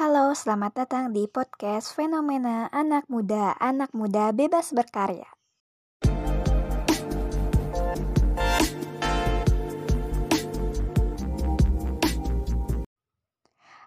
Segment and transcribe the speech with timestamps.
[0.00, 5.28] Halo, selamat datang di podcast Fenomena Anak Muda, Anak Muda Bebas Berkarya.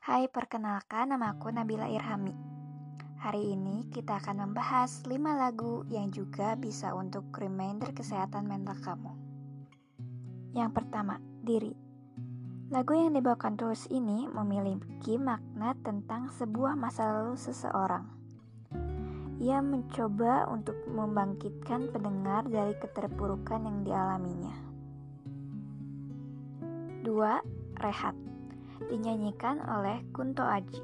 [0.06, 2.38] Hai, perkenalkan nama aku Nabila Irhami.
[3.18, 9.18] Hari ini kita akan membahas 5 lagu yang juga bisa untuk reminder kesehatan mental kamu.
[10.54, 11.83] Yang pertama, diri.
[12.72, 18.08] Lagu yang dibawakan Tulus ini memiliki makna tentang sebuah masa lalu seseorang.
[19.44, 24.56] Ia mencoba untuk membangkitkan pendengar dari keterpurukan yang dialaminya.
[27.04, 27.44] Dua,
[27.84, 28.16] Rehat
[28.88, 30.82] dinyanyikan oleh Kunto Aji.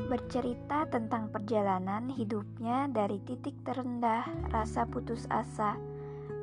[0.00, 5.76] Bercerita tentang perjalanan hidupnya dari titik terendah, rasa putus asa,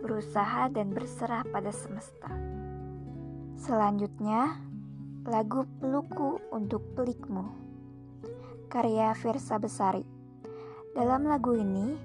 [0.06, 2.57] berusaha dan berserah pada semesta.
[3.68, 4.64] Selanjutnya,
[5.28, 7.52] lagu Peluku untuk Pelikmu,
[8.72, 10.08] karya Firsa Besari.
[10.96, 12.00] Dalam lagu ini,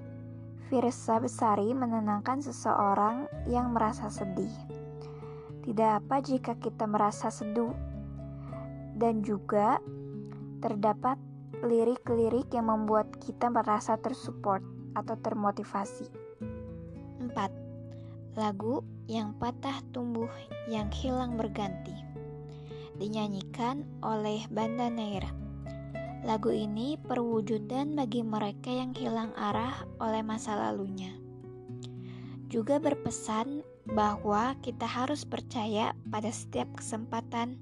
[0.67, 4.51] Firsa Besari menenangkan seseorang yang merasa sedih.
[5.63, 7.71] Tidak apa jika kita merasa seduh,
[8.99, 9.79] dan juga
[10.59, 11.15] terdapat
[11.63, 14.59] lirik-lirik yang membuat kita merasa tersupport
[14.99, 16.11] atau termotivasi.
[17.23, 17.62] 4
[18.33, 20.29] lagu yang patah tumbuh
[20.65, 21.93] yang hilang berganti
[22.97, 25.29] dinyanyikan oleh Banda Neira.
[26.23, 31.11] Lagu ini perwujudan bagi mereka yang hilang arah oleh masa lalunya.
[32.47, 37.59] Juga berpesan bahwa kita harus percaya pada setiap kesempatan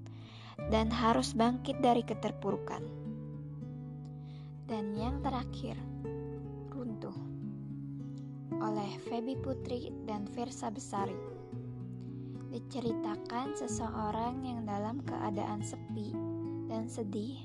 [0.70, 2.86] dan harus bangkit dari keterpurukan.
[4.70, 5.76] Dan yang terakhir,
[8.62, 11.18] oleh Feby Putri dan Versa Besari.
[12.54, 16.14] Diceritakan seseorang yang dalam keadaan sepi
[16.70, 17.42] dan sedih,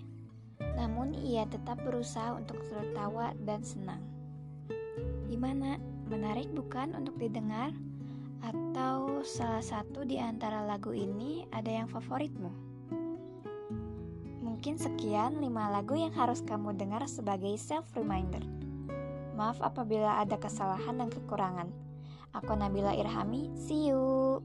[0.77, 4.03] namun ia tetap berusaha untuk tertawa dan senang.
[5.27, 5.81] Gimana?
[6.07, 7.75] Menarik bukan untuk didengar?
[8.45, 12.53] Atau salah satu di antara lagu ini ada yang favoritmu?
[14.45, 18.66] Mungkin sekian 5 lagu yang harus kamu dengar sebagai self-reminder.
[19.37, 21.69] Maaf apabila ada kesalahan dan kekurangan.
[22.33, 24.41] Aku Nabila Irhami, see you.